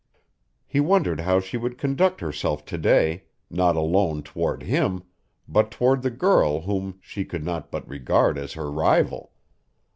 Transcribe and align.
He 0.65 0.79
wondered 0.79 1.19
how 1.19 1.39
she 1.39 1.57
would 1.57 1.77
conduct 1.77 2.21
herself 2.21 2.65
today, 2.65 3.25
not 3.51 3.75
alone 3.75 4.23
toward 4.23 4.63
him 4.63 5.03
but 5.47 5.69
toward 5.69 6.01
the 6.01 6.09
girl 6.09 6.61
whom 6.61 6.97
she 7.03 7.23
could 7.23 7.43
not 7.45 7.69
but 7.69 7.87
regard 7.87 8.35
as 8.39 8.53
her 8.53 8.71
rival. 8.71 9.31